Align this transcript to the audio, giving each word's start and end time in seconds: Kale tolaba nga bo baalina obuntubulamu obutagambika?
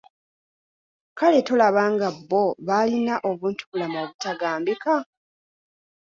Kale 1.17 1.39
tolaba 1.47 1.83
nga 1.93 2.09
bo 2.29 2.43
baalina 2.67 3.15
obuntubulamu 3.29 3.97
obutagambika? 4.03 4.95